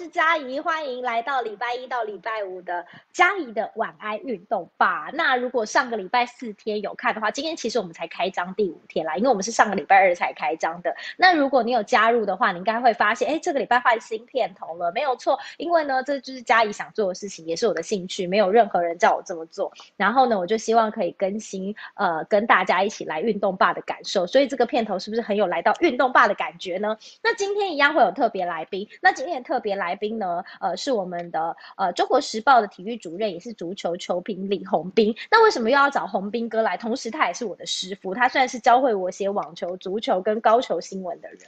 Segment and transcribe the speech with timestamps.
[0.00, 5.10] 是嘉怡，欢迎来到礼拜一到礼拜五的嘉怡的晚安运动吧。
[5.12, 10.96] 那如果上个礼拜四天有看的话，今天其实我们才开张第五天啦，因为我们是上个礼拜二才开张的。
[11.18, 19.70] 那如果你有加入的话，你应该会发现，哎，这个礼拜换新片头了，没有错，因为呢，这就是嘉怡想做的事情，也是我的兴趣，没有任何人叫我这么做。
[19.98, 24.26] 然后呢，我就希望可以更新，呃，跟大家一起来运动吧的感受。
[24.26, 26.96] 所以这个片头是不是很有来到运动吧的感觉呢？
[27.22, 29.44] 那今天一样会有特别来宾，那今天。
[29.50, 35.16] 特别来来宾呢，呃，是我们的呃《中国时报》的体育主任，也是足球球评李红斌。
[35.32, 36.76] 那为什么又要找红斌哥来？
[36.76, 41.40] 同时，他也是我的师傅，他算是教会我写网球、足球跟高球新闻的人。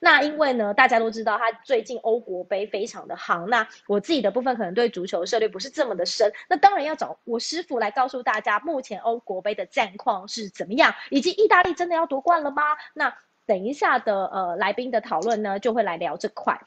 [0.00, 3.50] 那因为呢，大家都知道他最近欧国杯非常的行。
[3.50, 12.62] 那我自己的部分可能对足球涉猎不是这么的深，那当然要找我师傅来告诉大家，目前欧国杯的战况是怎么样，以及意大利真的要夺冠了吗？
[12.94, 16.58] 那等一下的呃来宾的讨论呢，就会来聊这块。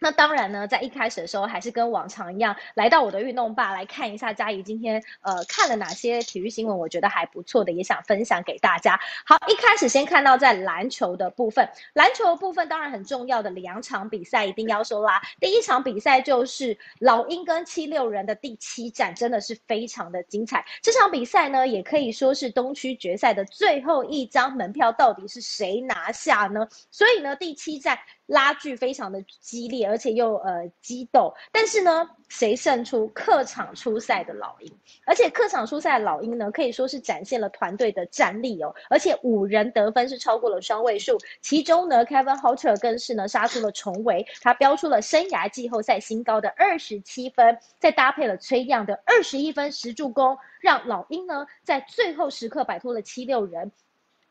[0.00, 8.98] 那当然呢，在一开始的时候，还是跟往常一样，来到我的运动吧来看一下嘉怡今天呃看了哪些体育新闻，我觉得还不错的，也想分享给大家。
[9.26, 15.20] 好，一开始先看到在篮球的部分，篮球的部分当然很重要的两场比赛一定要说啦。
[15.40, 20.64] 第一场比赛就是老鹰跟七六人的第七战，真的是非常的精彩。
[20.80, 26.68] 这场比赛呢，也可以说是东区决赛的最后一张门票，到底是谁拿下呢？
[26.90, 27.98] 所以呢，第七战。
[28.28, 33.08] 拉锯非常的激烈，而且又呃激斗，但是呢，谁胜出？
[33.14, 34.70] 客场出赛的老鹰，
[35.06, 53.72] 而且客场出赛的老鹰呢，可以说是展现了团队的战力哦，而且五人得分是超过了双位数，其中呢，Kevin Holter 更是呢杀出了重围，他标出了生涯季后赛新高的二十七分，再搭配了崔样的二十一分十助攻，让老鹰呢在最后时刻摆脱了七六人。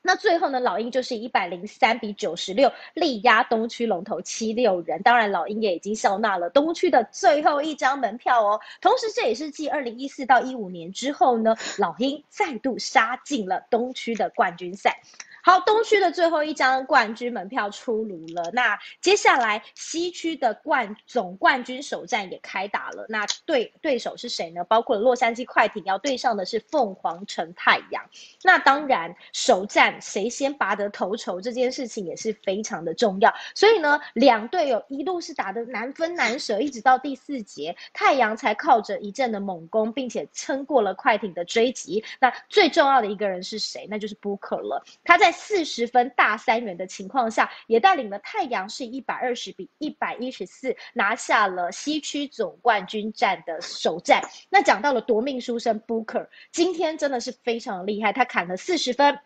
[0.07, 5.01] 那最后呢，老鹰就是一百零三比九十六力压东区龙头七六人。
[5.03, 8.57] 当然，老鹰也已经笑纳了东区的最后一张门票哦。
[8.79, 15.01] 同时，这也是继二零一四到一五年之后呢，老鹰再度杀进了东区的冠军赛。
[15.47, 18.51] 好，东区的最后一张冠军门票出炉了。
[18.51, 23.05] 那接下来西区的冠总冠军首战也开打了。
[23.07, 24.65] 那对对手是谁呢？
[24.65, 28.03] 包括洛杉矶快艇要对上的是凤凰城太阳。
[28.43, 33.33] 那当然，首战谁先拔得头筹这件事情也是非常的重要。
[33.55, 42.03] 所以呢，两队有一路是打得难分难舍，一直到第四节，太阳才靠着一阵的猛攻，并且撑过了快艇的追击。
[42.19, 43.87] 那最重要的一个人是谁？
[43.89, 44.83] 那就是 Booker 了。
[45.05, 54.21] 他在四十分大三元的情况下，也带领了太阳是一百二十比一百一十四拿下了西区总冠军战的首战。
[54.49, 59.19] 那讲到了夺命书生 Booker，今天真的是非常厉害，他砍了四十分。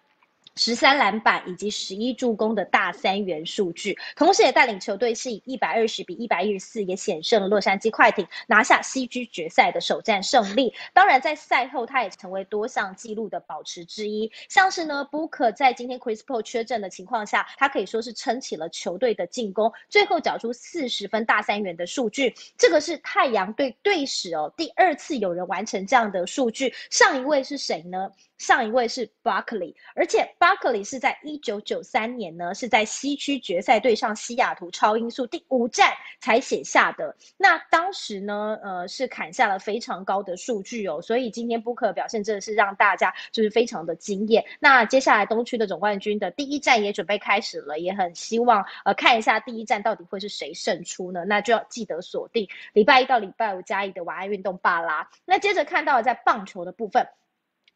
[0.55, 10.73] 十三篮板以及十一助攻的大三元数据，同时也带领球队是以一百二十比一百一十四也险胜了洛杉矶快艇，拿下西区决赛的首战胜利。
[10.93, 22.35] 当然，在赛后他也成为多项纪录的保持之一，像是呢，Booker 在今天 Chris Paul 缺阵的情况下，他可以说是撑起了球队的进攻，最后缴出四十分大三元的数据。
[22.57, 28.11] 这个是太阳队队史哦，第二次有人完成这样的数据，上一位是谁呢？
[28.37, 37.15] 上一位是 Barkley，而且巴克利是在一九九三年呢，是在西区决赛对上西雅图超音速第五战才写下的。
[37.37, 40.99] 那当时呢，呃，是砍下了非常高的数据哦。
[40.99, 44.43] 所以今天 Booker 表现真的是让大家就是非常的惊艳。
[44.59, 51.23] 那接下来东区的总冠军的第一战也准备开始了，也很希望呃看一下第一战到底会是谁胜出呢？
[51.23, 55.07] 那就要记得锁定礼拜一到礼拜五加一的晚安运动吧啦。
[55.23, 57.07] 那接着看到了在棒球的部分。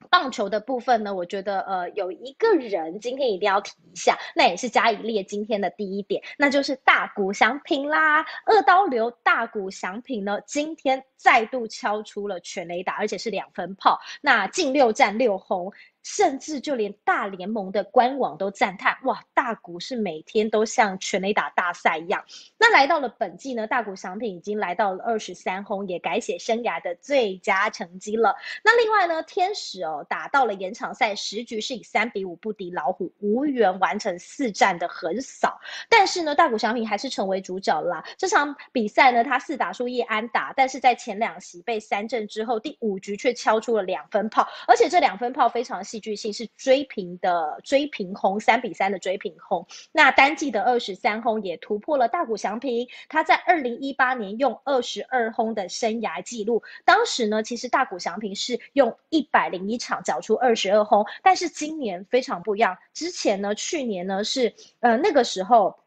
[0.10, 8.26] 棒球的部分呢，我觉得呃有一个人今天一定要提一下，那也是加以列今天的第一点，那就是大谷翔平啦。
[8.46, 15.74] 二刀流大谷翔平呢，今天再度敲出了全雷打，而且是两分炮，那近六战六红。
[16.06, 22.24] 甚至就连大联盟的官网都赞叹：哇，大谷是每天都像全垒打大赛一样。
[22.60, 28.36] 那来到了本季呢，大谷翔平已经来到了二十三轰，也改写生涯的最佳成绩了。
[28.64, 35.60] 那另外呢，天使哦打到了延长赛十局是以三比五不敌老虎，无缘完成四战的横扫。
[35.90, 38.06] 但是呢，大谷翔平还是成为主角啦。
[38.16, 45.84] 这场比赛呢，他四打数一安打，但是在前两席被三振之后，第五局却敲出了两分炮，而且这两分炮非常。
[45.96, 56.62] 戏剧性是追平的追平轰三比三的追平轰，那单季的二十三轰也突破了大谷翔平，他在二零一八年用二十二轰的生涯纪录。
[56.84, 62.78] 当时呢，其实大谷翔平是用一百零一场缴出二十二轰，但是今年非常不一样。
[62.94, 65.80] 之前呢，去年呢是呃那个时候。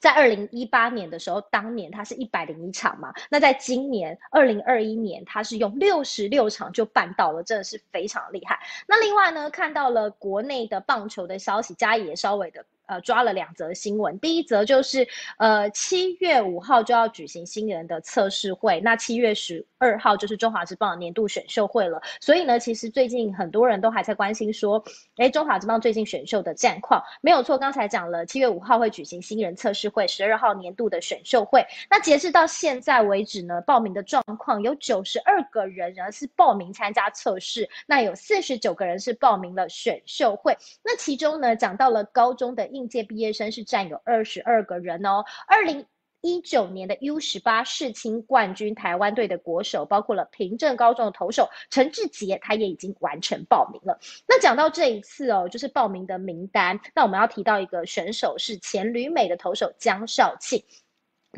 [0.00, 8.60] 在二零一八年的时候，当年它是一百零一场嘛，那在今年二零二一年，它是用六十六场就办到了，真的是非常厉害。
[8.86, 12.64] 那另外呢，看到了国内的棒球的消息，嘉义也稍微的。
[12.86, 14.18] 呃，抓了两则新闻。
[14.20, 15.06] 第一则就是，
[15.38, 22.00] 呃，七月五号就要举行新人的测试会，那七月十二号就是中华职棒年度选秀会了。
[22.20, 24.84] 所以呢，其实最近很多人都还在关心说，
[25.16, 27.58] 哎，中华职棒最近选秀的战况没有错。
[27.58, 31.66] 刚才讲了，七月五号会举行新人测试会，十二号年度的选秀会。
[31.90, 40.56] 那截至到现在为止呢，报名的状况有九十二个人呢是报名参加测试，那有四十九个人是报名了选秀会。
[40.84, 42.75] 那其中呢，讲到了高中的。
[42.76, 45.24] 应届毕业生是占有二十二个人哦。
[45.48, 45.86] 二零
[46.20, 53.98] 一九年的 U 十八世青冠军台湾队的国手，包括了平镇高中的投手陈志杰，他也已经完成报名了。
[54.28, 60.64] 那讲到这一次哦，就是报名的名单，那我们要提到一个选手是前旅美的投手江少庆。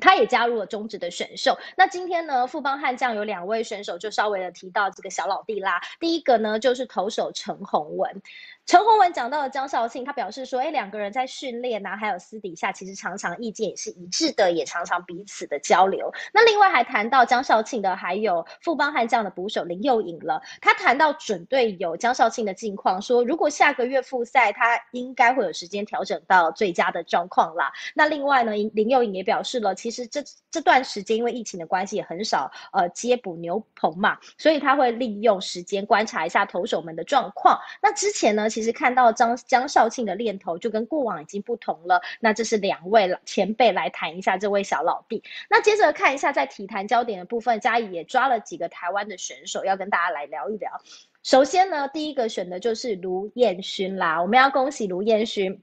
[0.00, 1.58] 他也加入了中职的选秀。
[1.76, 5.80] 那今天呢，富邦悍将有两位选手，就稍微的提到这个小老弟啦。
[5.98, 8.22] 第一个呢，就是投手陈宏文。
[8.68, 16.12] 陈宏文讲到了江少庆，他表示说，哎，两个人在训练呐，还有私底下，其实常常意见也是一致的，也常常彼此的交流。
[16.34, 20.42] 那另外还谈到江少庆的，还有富邦悍将的捕手林佑颖了。
[20.60, 27.72] 他谈到准队友江少庆的近况，说如果下个月复赛，他应该会有时间调整到最佳的状况啦。
[27.94, 37.58] 那另外呢，林佑颖也表示了，其实这这段时间因为疫情的关系，也很少呃接捕牛棚嘛，所以他会利用时间观察一下投手们的状况。
[37.80, 38.50] 那之前呢？
[38.58, 42.02] 其实看到张江少庆的念头就跟过往已经不同了。
[42.18, 45.22] 那这是两位前辈来谈一下这位小老弟。
[45.48, 50.72] 那接着看一下在体坛焦点的部分，嘉义也抓了几个台湾的选手要跟大家来聊一聊。
[51.22, 55.62] 首先呢，第一个选的就是卢彦勋啦，我们要恭喜卢彦勋。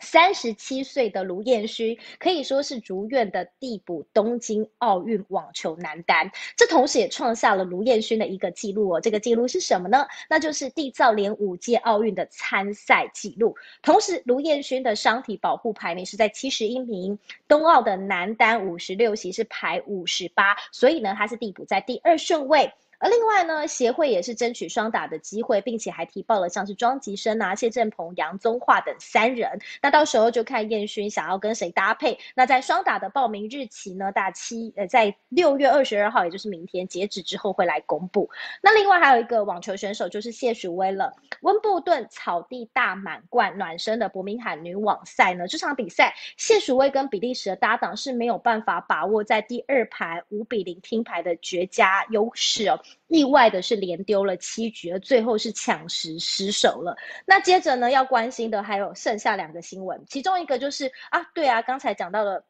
[0.00, 9.00] 三十七岁的卢彦勋可以说是如愿的递补东京奥运网球男单，这同时也创下了卢彦勋的一个记录哦。
[9.00, 10.06] 这个记录是什么呢？
[10.28, 13.56] 那就是缔造连五届奥运的参赛记录。
[13.82, 22.72] 同时，卢彦勋的伤体保护排名是在七十一名，冬奥的男单五十六席是排五十八，所以呢，他是递补在第二顺位。
[22.98, 29.58] 而另外呢，协会也是争取双打的机会，并且还提报了像是庄吉生啊、谢振鹏、杨宗化等三人。
[29.80, 32.18] 那到时候就看燕勋想要跟谁搭配。
[32.34, 38.28] 那在双打的报名日期呢，大七呃在六月二十二号，也就是明天截止之后会来公布。
[38.60, 41.14] 那另外还有一个网球选手就是谢淑薇了。
[41.42, 52.80] 温布顿草地大满贯暖身的伯明翰女网赛呢，这场比赛谢淑薇跟比利时的搭档是没有办法把握在第二盘五比零听牌的绝佳优势哦。
[53.06, 56.96] 意外的是连丢了七局，最后是抢十失手了。
[57.24, 62.44] 那接着呢，要关心的还有剩下两个新闻，其中一个就是啊，对啊，刚才讲到了，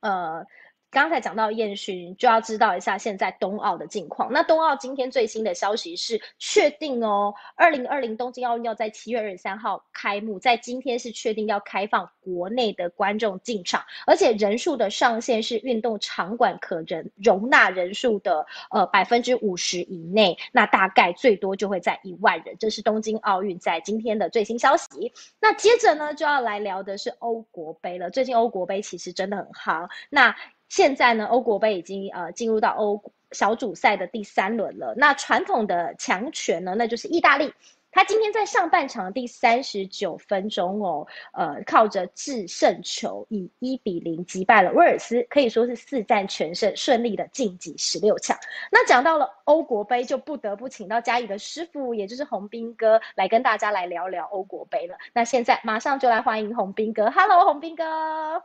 [0.00, 0.46] 呃。
[0.90, 4.32] 刚才讲到燕勋，就要知道一下现在冬奥的近况。
[4.32, 22.56] 那冬奥今天最新的消息是确定哦，二零二零东京奥运要在七月二十三号开幕，在今天是确定要开放国内的观众进场，而且人数的上限是运动场馆可人容纳人数的呃百分之五十以内，那大概最多就会在一万人。
[22.58, 25.12] 这是东京奥运在今天的最新消息。
[25.40, 28.08] 那接着呢，就要来聊的是欧国杯了。
[28.08, 29.90] 最近欧国杯其实真的很夯。
[30.08, 30.34] 那
[30.68, 34.94] 现在呢，欧国杯已经呃进入到欧小组赛的第三轮了。
[34.96, 37.52] 那传统的强权呢，那就是意大利。
[37.92, 48.36] 他今天在上半场第三十九分钟哦，呃，靠着制胜球以一比零击败了威尔斯，可以说是四战全胜，顺利的晋级十六强。
[48.70, 54.98] 那讲到了欧国杯，就不得不请到嘉义的师傅，也就是洪斌哥，来跟大家来聊聊欧国杯了。
[55.14, 58.42] 那现在马上就来欢迎洪斌哥，Hello，洪斌哥。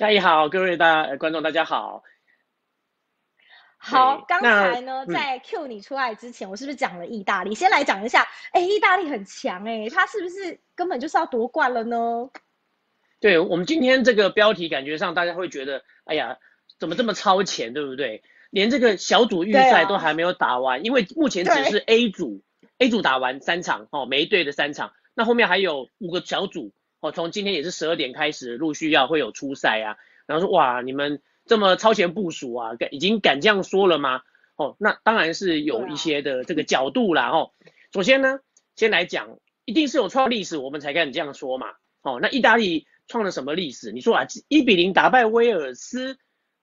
[0.00, 2.02] 嘉义好，各位大观众大家好。
[3.76, 7.54] 好，刚才呢，在 Q 你出来之前，我是不是讲了意大利？
[7.54, 12.30] 先来讲一下，哎，意大利很强哎，他是不是根本就是要夺冠了呢？
[13.20, 16.38] 对我们今天这个标题，感觉上大家会觉得，哎呀，
[16.78, 18.22] 怎么这么超前，对不对？
[18.48, 22.40] 连这个小组预赛都还没有打完，因为目前只是 A 组
[22.78, 26.72] ，A 组打完三场哦，每一队的三场，那后面还有五个小组。
[27.00, 29.96] 哦，从今天也是十二点开始，陆续要会有初赛啊。
[30.26, 34.22] 然后说哇，你们这么超前部署啊，敢已经敢这样说了吗？
[34.56, 37.30] 哦，那当然是有一些的这个角度啦。
[37.30, 37.52] 哦，
[37.92, 38.40] 首先呢，
[38.76, 41.68] 先来讲，一定是有创历史，我们才敢这样说嘛。
[42.02, 43.92] 哦，那意大利创了什么历史？
[43.92, 46.18] 你说啊，一比零打败威尔斯，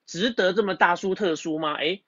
[0.06, 1.74] 值得这么大输特输吗？
[1.74, 2.00] 哎，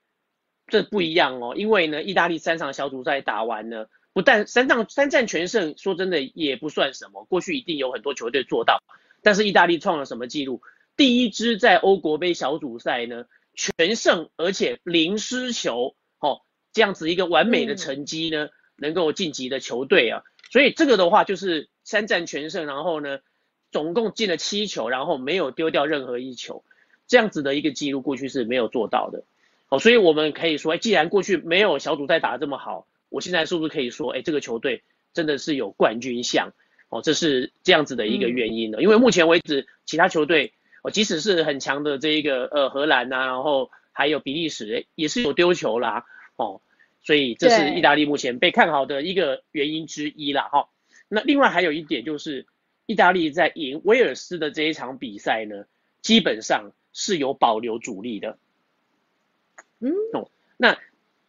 [0.67, 3.87] 这不一样哦，因为呢，意大利三场小组赛打完呢。
[4.13, 7.23] 不但三战三战全胜，说真的也不算什么。
[7.25, 8.83] 过去一定有很多球队做到，
[9.21, 10.61] 但是意大利创了什么记录？
[10.97, 16.41] 第一支在欧国杯小组赛呢全胜，而且零失球，哦，
[16.73, 20.23] 这样子一个完美的成绩呢，能够晋级的球队啊。
[20.51, 23.19] 所以这个的话就是三战全胜，然后呢，
[23.71, 26.65] 总共进了七球，然后没有丢掉任何一球，
[27.07, 29.23] 这样子的一个记录过去是没有做到的。
[29.69, 34.81] 哦，所以我们可以说，既然过去没有小组赛打得这么好，我现在是不是可以说，哎，这个球队
[35.13, 36.53] 真的是有冠军相？
[36.89, 38.81] 哦，这是这样子的一个原因的。
[38.81, 46.05] 因为目前为止，其他球队，哦，即使是很强的这一个呃荷兰呐，然后还有比利时，也是有丢球啦。
[46.37, 46.61] 哦，
[47.01, 50.49] 所以这是意大利目前被看好的一个原因之一啦。
[50.51, 50.69] 哈，
[51.07, 52.45] 那另外还有一点就是，
[52.85, 55.65] 意大利在赢威尔斯的这一场比赛呢，
[56.01, 58.37] 基本上是有保留主力的。
[59.79, 60.77] 嗯，哦，那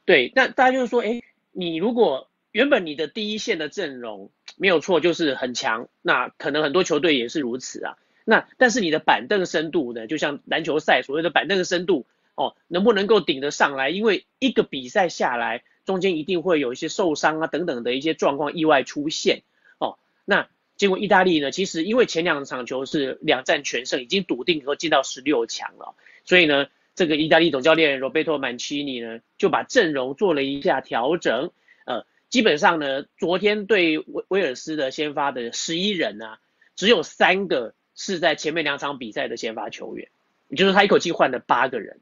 [0.05, 7.97] 对，那大家就是说，哎，你如果原本你的第一线的阵容没有错，就是很强，那可能很多球队也是如此啊。
[8.25, 13.91] 那但是你的板凳深度呢，就像篮球赛所谓的板凳深度，哦，能不能够顶得上来？
[13.91, 19.43] 因为一个比赛下来，中间一定会有一些受伤啊等等的一些状况意外出现，
[19.79, 25.95] 哦，那结果意大利呢，其实因为前两场球是两战全胜，已经笃定说进到十六强了，
[26.25, 26.67] 所以呢。
[26.95, 31.51] 这个意大利总教练罗贝托曼奇尼呢，就把阵容做了一下调整，
[31.87, 36.37] 呃，基本上呢，昨天对威威尔斯的先发的十一人呢，
[36.77, 40.11] 只有三个是在前面两场比赛的先发球员，
[40.49, 42.01] 也就是他一口气换了八个人，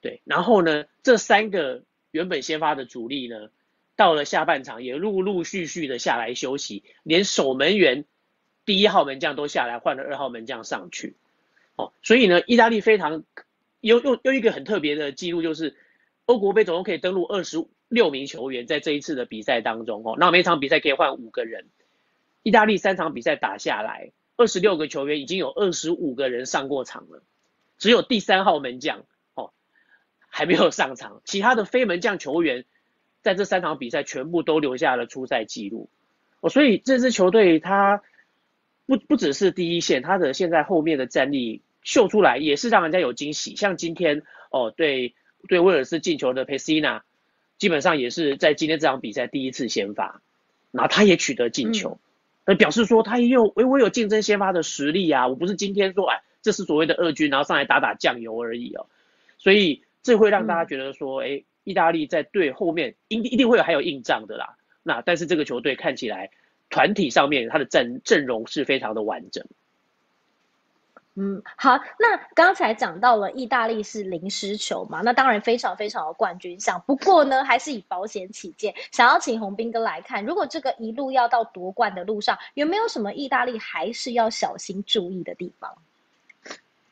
[0.00, 3.50] 对，然后呢，这三个原本先发的主力呢，
[3.96, 8.06] 到了下半场也陆陆续续的下来休息，连守门员
[8.64, 11.16] 第一号门将都下来换了二号门将上去，
[11.76, 13.24] 哦，所以呢，意大利非常。
[13.80, 15.76] 又又又一个很特别的记录，就是
[16.26, 21.66] 欧国杯总共可以登录二十六名球员，在这一次的比赛当中哦，那每场比赛可以换五个人。
[22.42, 27.22] 意大利三场比赛打下来，二十六个球员已经有二十五个人上过场了，
[27.78, 29.52] 只有第三号门将哦
[30.28, 32.64] 还没有上场，其他的非门将球员
[33.22, 35.90] 在这三场比赛全部都留下了出赛记录
[36.40, 38.02] 哦，所以这支球队他
[38.86, 41.62] 不不只是第一线，他的现在后面的战力。
[41.82, 45.14] 秀出来也是让人家有惊喜，像今天哦，对
[45.48, 47.04] 对威尔斯进球的佩西纳，
[47.58, 50.20] 基本上也是在今天这场比赛第一次先发，
[50.70, 51.98] 然后他也取得进球，
[52.44, 58.86] 那表示说他也有我我有竞争先发的实力啊，我不是今天说哎这是所谓的二军，然后上来打打酱油而已哦，
[59.38, 66.30] 所以这会让大家觉得说，哎，意大利在队后面一一定会有还有硬仗的啦，那但是这个球队看起来
[66.68, 69.46] 团体上面他的阵阵容是非常的完整。
[71.16, 76.80] 嗯，好，那刚才讲到了意大利是零失球嘛，那当然非常非常的冠军相。
[76.86, 85.76] 不过呢，还是以保险起见，想要请洪斌哥来看，如果这个一路要到夺冠的路上，有没有什么意大利还是要小心注意的地方？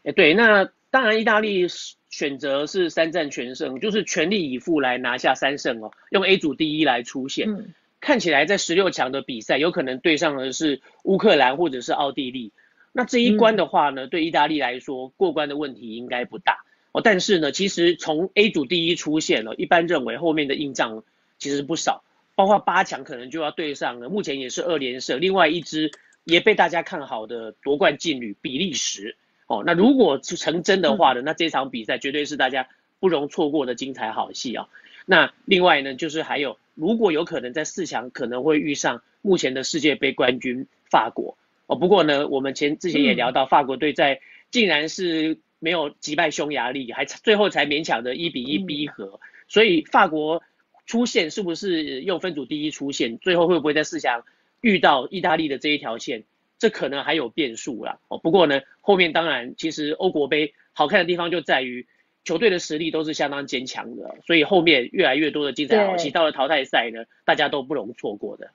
[0.02, 1.66] 哎，对，那当然意大利
[2.10, 7.48] 选择是三战全胜，就是全力以赴来拿下三胜哦，用 A 组第一来出现。
[7.48, 12.52] 嗯，看起来在十六强的比赛，有可能对上的是乌克兰或者是奥地利。
[12.92, 17.00] 那这一关的话呢，对意大利来说过关的问题应该不大哦。
[17.02, 21.04] 但是呢，其实从 A 组第一出现了，一般认为后面的硬仗
[21.38, 22.02] 其实不少，
[22.35, 24.09] 包括八强可能就要对上了。
[24.09, 25.92] 目前也是二连胜，另外一支
[26.25, 29.16] 也被大家看好的夺冠劲旅比利时
[29.47, 29.62] 哦。
[29.64, 32.68] 那如果是成真的话呢，那这场比赛绝对是大家
[32.99, 34.68] 不容错过的精彩好戏啊。
[35.07, 41.37] 那另外呢，就是还有如果有可能在四强可能会遇上目前的世界杯冠军法国。
[41.68, 44.20] 哦，不过呢，我们前之前也聊到，法国队在
[44.50, 50.42] 竟然是没有击败匈牙利，还最后才勉强的一比一逼和，所以法国
[50.87, 54.25] 出线是不是用分组第一出线，最后会不会在四强
[54.62, 56.25] 遇到意大利的这一条线，
[56.58, 57.98] 这可能还有变数啦。
[58.08, 61.87] 哦，不过呢，后面当然其实欧国杯好看的地方就在于
[62.25, 68.50] 球队的实力都是相当坚强的，所以后面越来越多的精彩好戏，到了淘汰赛呢，大家都不容错过的。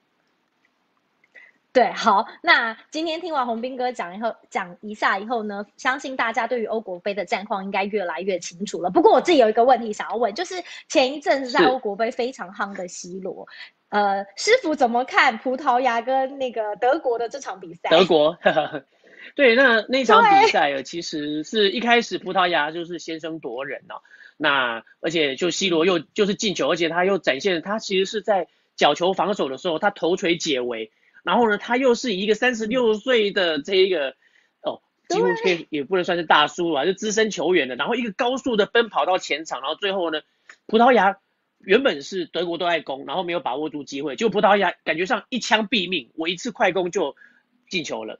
[1.73, 8.91] 对，好，那今天听完洪斌哥讲以后，讲一下以后呢，相信大家对于欧国杯的战况应该越来越清楚了。
[8.91, 13.47] 不过我自己有一个问题想要问，就是前一阵子在欧国杯非常夯的 C 罗，
[13.89, 17.89] 呃，师傅怎么看葡萄牙跟那个德国的这场比赛？
[17.89, 18.37] 德国，
[19.33, 23.97] 对，那那场比赛其实是一开始葡萄牙就是先声夺人哦，
[24.37, 30.91] 那而且就 C 罗又就是进球，而且他又展现他其实是在角球防守的时候，他头锤解围。
[31.23, 34.15] 然后呢，他又是一个三十六岁的这一个
[34.61, 37.75] 哦，几乎可以也不能算是大叔吧，就资深球员的。
[37.75, 40.21] 然后一个高速的奔跑到前场，然后最后呢，
[40.67, 41.17] 葡萄牙
[41.59, 47.15] 原本是德国都爱攻，然后没有把握住机会，就葡萄牙感觉上一枪毙命，我一次快攻就
[47.69, 48.19] 进球了。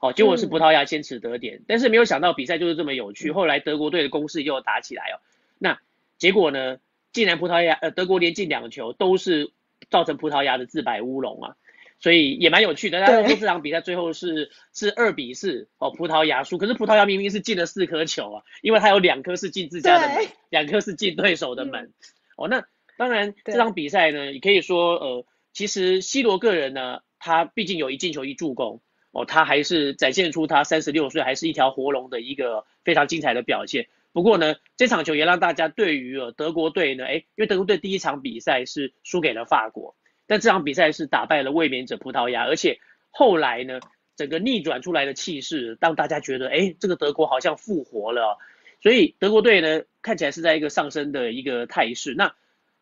[0.00, 5.18] 哦，结果是葡萄牙先取得点，但是没有想到比赛就是这么有趣，后来德国队的攻势又打起来哦，
[5.58, 5.80] 那
[6.18, 6.78] 结果呢，
[7.12, 9.50] 竟然葡萄牙呃德国连进两球都是
[9.90, 11.56] 造成葡萄牙的自摆乌龙啊。
[12.04, 16.58] 所以也蛮有趣的，大家说这场比赛最后是是二比四哦，葡萄牙输。
[16.58, 21.94] 可是葡萄牙明明是进了四颗球啊，因为它有两颗是进自家的门，两颗是进对手的门。
[22.36, 22.66] 哦，那
[22.98, 28.82] 当然这场比赛呢，也可以说呃，其实 C 罗个人呢，他毕竟有一进球一助攻
[29.12, 33.86] 哦，他还是展现出他三十六岁还是一条活龙的一个非常精彩的表现。
[34.12, 39.96] 不过呢，这场球也让大家对于呃德国队呢，哎，因为德国队第一场比赛是输给了法国。
[40.26, 42.78] 但这场比赛是打败了卫冕者葡萄牙，而且
[43.10, 43.80] 后来呢，
[44.16, 48.38] 整个逆转出来的气势让大家觉得，哎，这个德国好像复活了。
[48.82, 52.14] 所以德国队呢，看起来是在一个上升的一个态势。
[52.14, 52.34] 那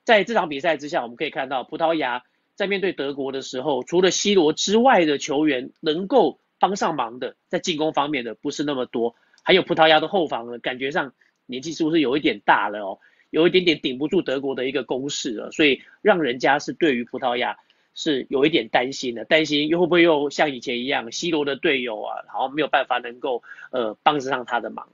[0.04, 9.14] 在这场比赛之下，我们可以看到葡萄牙在面对德国的时候，除了 C 罗之外的球员能够帮上忙的，在进攻方面的不是那么多。
[9.44, 11.12] 还有葡萄牙的后防呢，感觉上
[11.46, 12.98] 年纪是不是有一点大了哦？
[13.32, 17.56] 有一点点顶不住德国的一个攻势了，所以让人家是对于葡萄牙
[17.94, 24.86] 是有一点担心的，担心又会不会又像以前一样，C 罗的队友啊，好像没有办法能够呃帮得上他的忙。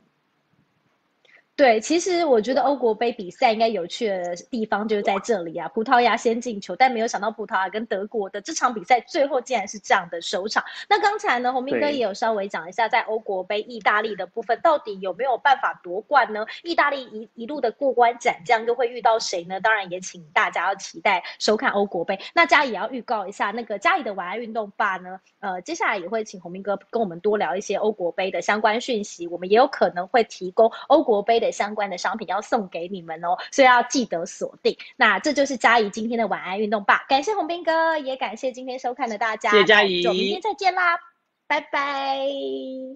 [1.58, 5.66] 对，其实我觉得欧国杯比赛应该有趣的地方就是在这里啊。
[5.70, 10.62] 葡萄牙先进球，但没有想到葡萄牙跟德国的这场比赛最后竟然是这样的收场。
[10.88, 16.46] 那刚才呢，洪明哥也有稍微讲一下，在欧国杯意大利的部分，到底有没有办法夺冠呢？
[16.62, 19.58] 意大利一一路的过关斩将，又会遇到谁呢？
[19.58, 22.20] 当然也请大家要期待收看欧国杯。
[22.34, 29.26] 那嘉怡也要预告一下，那个嘉里的晚安运动吧呢，呃，接下来也会请洪明哥跟我们多聊一些欧国杯的相关讯息。
[29.26, 31.47] 我们也有可能会提供欧国杯的。
[31.50, 34.76] 相关的商品要送给你们哦，所以要记得锁定。
[34.96, 39.50] 那这就是嘉怡今天的晚安运动吧，感谢洪斌哥，也感谢今天收看的大家。
[39.50, 40.98] 谢谢嘉怡，我们明天再见啦，
[41.46, 42.18] 拜拜，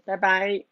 [0.04, 0.71] 拜拜。